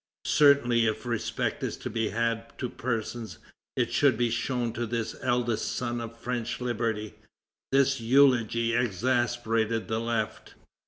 [0.25, 3.37] Certainly, if respect is to be had to persons,
[3.75, 7.13] it should be shown to this eldest son of French liberty."
[7.71, 10.55] This eulogy exasperated the left.